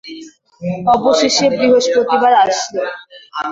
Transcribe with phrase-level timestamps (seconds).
[0.95, 2.75] অবশেষে বৃহস্পতিবার আসল।